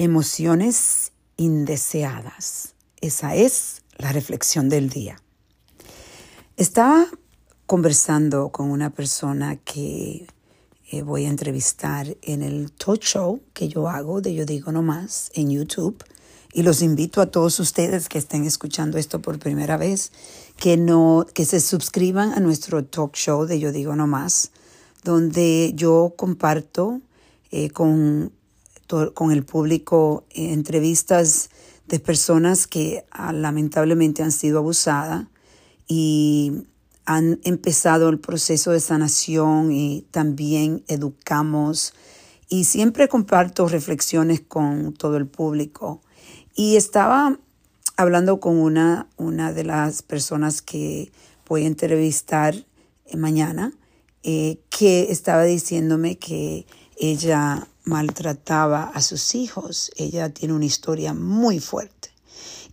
Emociones 0.00 1.10
indeseadas. 1.36 2.76
Esa 3.00 3.34
es 3.34 3.82
la 3.96 4.12
reflexión 4.12 4.68
del 4.68 4.90
día. 4.90 5.20
Estaba 6.56 7.08
conversando 7.66 8.50
con 8.50 8.70
una 8.70 8.90
persona 8.90 9.56
que 9.56 10.28
eh, 10.92 11.02
voy 11.02 11.24
a 11.24 11.30
entrevistar 11.30 12.16
en 12.22 12.42
el 12.44 12.70
talk 12.70 13.00
show 13.00 13.40
que 13.52 13.66
yo 13.66 13.88
hago 13.88 14.20
de 14.20 14.36
Yo 14.36 14.46
Digo 14.46 14.70
No 14.70 14.82
Más 14.82 15.32
en 15.34 15.50
YouTube. 15.50 16.04
Y 16.52 16.62
los 16.62 16.80
invito 16.80 17.20
a 17.20 17.32
todos 17.32 17.58
ustedes 17.58 18.08
que 18.08 18.18
estén 18.18 18.44
escuchando 18.44 18.98
esto 18.98 19.20
por 19.20 19.40
primera 19.40 19.76
vez, 19.76 20.12
que, 20.56 20.76
no, 20.76 21.26
que 21.34 21.44
se 21.44 21.58
suscriban 21.58 22.34
a 22.34 22.38
nuestro 22.38 22.84
talk 22.84 23.16
show 23.16 23.46
de 23.46 23.58
Yo 23.58 23.72
Digo 23.72 23.96
No 23.96 24.06
Más, 24.06 24.52
donde 25.02 25.72
yo 25.74 26.14
comparto 26.16 27.00
eh, 27.50 27.70
con 27.70 28.30
con 29.14 29.32
el 29.32 29.44
público 29.44 30.24
eh, 30.30 30.52
entrevistas 30.52 31.50
de 31.86 32.00
personas 32.00 32.66
que 32.66 33.04
ah, 33.10 33.32
lamentablemente 33.32 34.22
han 34.22 34.32
sido 34.32 34.58
abusadas 34.58 35.26
y 35.86 36.64
han 37.06 37.40
empezado 37.44 38.08
el 38.10 38.18
proceso 38.18 38.72
de 38.72 38.80
sanación 38.80 39.72
y 39.72 40.06
también 40.10 40.84
educamos 40.88 41.94
y 42.48 42.64
siempre 42.64 43.08
comparto 43.08 43.68
reflexiones 43.68 44.40
con 44.40 44.94
todo 44.94 45.16
el 45.16 45.26
público. 45.26 46.00
Y 46.54 46.76
estaba 46.76 47.38
hablando 47.96 48.40
con 48.40 48.56
una, 48.56 49.08
una 49.16 49.52
de 49.52 49.64
las 49.64 50.02
personas 50.02 50.62
que 50.62 51.12
voy 51.46 51.64
a 51.64 51.66
entrevistar 51.66 52.54
eh, 53.06 53.16
mañana, 53.16 53.72
eh, 54.22 54.60
que 54.70 55.10
estaba 55.10 55.44
diciéndome 55.44 56.18
que 56.18 56.66
ella 56.96 57.68
maltrataba 57.88 58.84
a 58.84 59.00
sus 59.02 59.34
hijos. 59.34 59.90
Ella 59.96 60.28
tiene 60.32 60.54
una 60.54 60.66
historia 60.66 61.14
muy 61.14 61.58
fuerte 61.58 62.10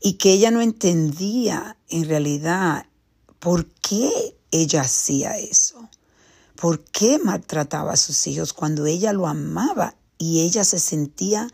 y 0.02 0.14
que 0.14 0.34
ella 0.34 0.52
no 0.52 0.62
entendía 0.62 1.78
en 1.90 2.08
realidad 2.08 2.86
por 3.40 3.66
qué 3.66 4.38
ella 4.52 4.82
hacía 4.82 5.38
eso. 5.38 5.90
¿Por 6.56 6.84
qué 6.86 7.20
maltrataba 7.20 7.94
a 7.94 7.98
sus 7.98 8.28
hijos 8.28 8.54
cuando 8.54 8.86
ella 8.86 9.14
lo 9.14 9.28
amaba 9.28 9.96
y 10.18 10.42
ella 10.42 10.64
se 10.64 10.80
sentía 10.80 11.48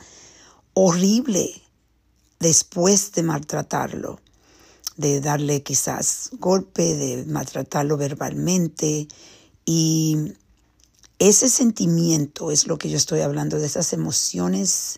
horrible 0.73 1.61
después 2.39 3.11
de 3.13 3.23
maltratarlo? 3.23 4.19
De 4.97 5.21
darle 5.21 5.63
quizás 5.63 6.29
golpe, 6.33 6.95
de 6.95 7.25
maltratarlo 7.25 7.97
verbalmente. 7.97 9.07
Y 9.65 10.33
ese 11.21 11.49
sentimiento 11.49 12.49
es 12.49 12.65
lo 12.65 12.79
que 12.79 12.89
yo 12.89 12.97
estoy 12.97 13.21
hablando, 13.21 13.59
de 13.59 13.67
esas 13.67 13.93
emociones 13.93 14.97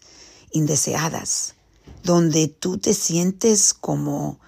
indeseadas, 0.52 1.56
donde 2.02 2.48
tú 2.48 2.78
te 2.78 2.94
sientes 2.94 3.74
como 3.74 4.40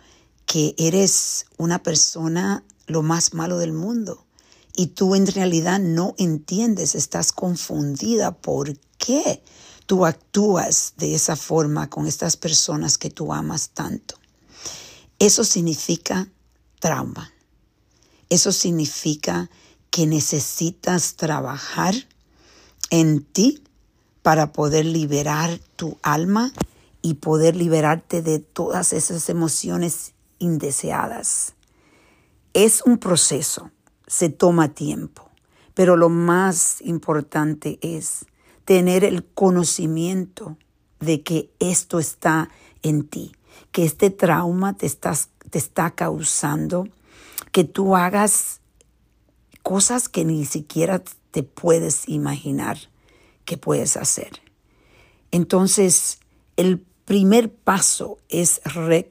que 0.46 0.74
eres 0.78 1.48
una 1.58 1.84
persona 1.84 2.64
lo 2.88 3.02
más 3.02 3.34
malo 3.34 3.58
del 3.58 3.74
mundo 3.74 4.26
y 4.74 4.88
tú 4.88 5.16
en 5.16 5.28
realidad 5.28 5.82
no 5.82 6.16
entiendes, 6.18 6.96
estás 6.96 7.34
confundida 7.34 8.32
por 8.32 8.78
qué 8.98 9.44
tú 9.86 10.06
actúas 10.06 10.94
de 10.96 11.14
esa 11.14 11.36
forma 11.36 11.90
con 11.90 12.08
estas 12.08 12.38
personas 12.38 12.98
que 12.98 13.10
tú 13.10 13.34
amas 13.34 13.72
tanto. 13.72 14.16
Eso 15.20 15.44
significa 15.44 16.30
trauma. 16.80 17.34
Eso 18.30 18.54
significa 18.54 19.50
que 19.96 20.08
necesitas 20.08 21.16
trabajar 21.16 21.96
en 22.90 23.24
ti 23.24 23.64
para 24.24 24.52
poder 24.52 24.86
liberar 24.86 25.58
tu 25.78 25.98
alma 26.04 26.52
y 27.02 27.14
poder 27.14 27.56
liberarte 27.56 28.22
de 28.22 28.40
todas 28.40 28.92
esas 28.92 29.30
emociones 29.30 30.14
indeseadas. 30.38 31.54
Es 32.54 32.82
un 32.82 32.98
proceso, 32.98 33.72
se 34.06 34.28
toma 34.28 34.74
tiempo, 34.74 35.32
pero 35.74 35.96
lo 35.96 36.10
más 36.10 36.82
importante 36.82 37.80
es 37.82 38.26
tener 38.66 39.06
el 39.06 39.24
conocimiento 39.24 40.58
de 41.00 41.24
que 41.24 41.54
esto 41.60 42.00
está 42.00 42.50
en 42.84 43.08
ti, 43.08 43.32
que 43.72 43.86
este 43.86 44.10
trauma 44.10 44.76
te, 44.76 44.90
te 44.90 45.58
está 45.58 45.92
causando 45.92 46.86
que 47.54 47.64
tú 47.64 47.96
hagas 47.96 48.60
cosas 49.66 50.10
que 50.10 50.26
ni 50.26 50.46
siquiera 50.46 51.04
te 51.32 51.42
puedes 51.42 52.08
imaginar 52.08 52.78
que 53.46 53.58
puedes 53.58 53.98
hacer. 53.98 54.44
Entonces, 55.32 56.20
el 56.56 56.86
primer 57.06 57.52
paso 57.52 58.20
es, 58.30 58.62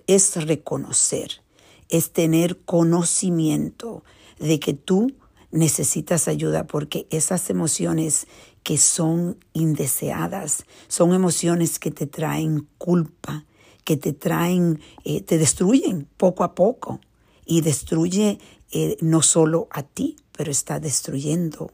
es 0.07 0.47
reconocer, 0.47 1.43
es 1.89 2.13
tener 2.13 2.61
conocimiento 2.61 4.05
de 4.39 4.61
que 4.61 4.75
tú 4.75 5.17
necesitas 5.51 6.29
ayuda 6.29 6.69
porque 6.69 7.09
esas 7.11 7.51
emociones 7.51 8.29
que 8.63 8.79
son 8.79 9.37
indeseadas 9.55 10.67
son 10.87 11.15
emociones 11.15 11.81
que 11.81 11.91
te 11.91 12.07
traen 12.07 12.69
culpa, 12.79 13.45
que 13.83 13.97
te 13.97 14.13
traen, 14.13 14.79
eh, 15.05 15.21
te 15.21 15.37
destruyen 15.37 16.07
poco 16.17 16.45
a 16.45 16.55
poco 16.55 17.01
y 17.45 17.61
destruye 17.61 18.39
eh, 18.71 18.97
no 19.01 19.23
solo 19.23 19.69
a 19.71 19.83
ti, 19.83 20.17
pero 20.37 20.51
está 20.51 20.81
destruyendo 20.81 21.73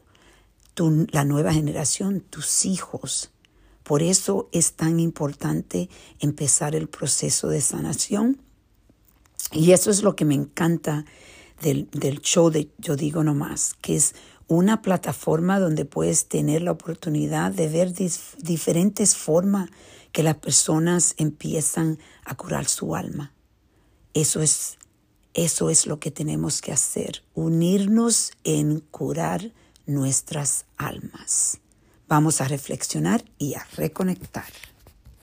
tu, 0.73 1.07
la 1.11 1.25
nueva 1.25 1.53
generación, 1.53 2.21
tus 2.21 2.65
hijos. 2.65 3.31
Por 3.83 4.03
eso 4.03 4.49
es 4.51 4.73
tan 4.73 4.99
importante 4.99 5.89
empezar 6.19 6.75
el 6.75 6.87
proceso 6.87 7.47
de 7.49 7.61
sanación. 7.61 8.41
Y 9.51 9.71
eso 9.71 9.89
es 9.89 10.03
lo 10.03 10.15
que 10.15 10.25
me 10.25 10.35
encanta 10.35 11.05
del, 11.61 11.89
del 11.91 12.21
show 12.21 12.49
de 12.49 12.69
Yo 12.77 12.95
Digo 12.95 13.23
No 13.23 13.33
Más, 13.33 13.75
que 13.81 13.95
es 13.95 14.13
una 14.47 14.81
plataforma 14.81 15.59
donde 15.59 15.85
puedes 15.85 16.27
tener 16.27 16.61
la 16.61 16.71
oportunidad 16.71 17.51
de 17.51 17.69
ver 17.69 17.93
diferentes 17.93 19.15
formas 19.15 19.69
que 20.11 20.23
las 20.23 20.35
personas 20.35 21.13
empiezan 21.17 21.99
a 22.25 22.35
curar 22.35 22.65
su 22.67 22.95
alma. 22.95 23.33
Eso 24.13 24.41
es 24.41 24.77
eso 25.33 25.69
es 25.69 25.87
lo 25.87 25.99
que 25.99 26.11
tenemos 26.11 26.61
que 26.61 26.71
hacer, 26.71 27.23
unirnos 27.33 28.31
en 28.43 28.79
curar 28.79 29.51
nuestras 29.85 30.65
almas. 30.77 31.59
Vamos 32.07 32.41
a 32.41 32.47
reflexionar 32.47 33.23
y 33.37 33.53
a 33.53 33.65
reconectar. 33.77 34.70